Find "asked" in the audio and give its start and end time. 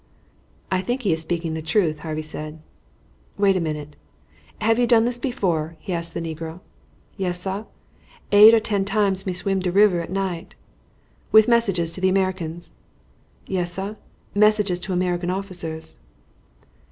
5.93-6.15